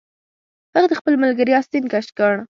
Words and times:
هغه 0.75 0.87
د 0.89 0.93
خپل 0.99 1.13
ملګري 1.23 1.51
آستین 1.59 1.85
کش 1.93 2.07
کړ 2.17 2.33